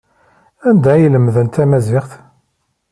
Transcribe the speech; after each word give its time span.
Anda 0.69 0.89
ay 0.93 1.03
lemdent 1.13 1.53
tamaziɣt? 1.55 2.11